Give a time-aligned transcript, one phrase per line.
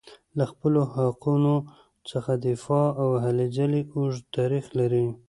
[0.37, 1.55] له خپلو حقونو
[2.09, 5.05] څخه دفاع او هلې ځلې اوږد تاریخ لري.